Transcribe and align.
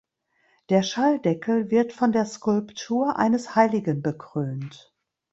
Der 0.69 0.81
Schalldeckel 0.81 1.69
wird 1.69 1.93
von 1.93 2.11
der 2.11 2.25
Skulptur 2.25 3.17
eines 3.19 3.53
Heiligen 3.55 4.01
bekrönt. 4.01 4.91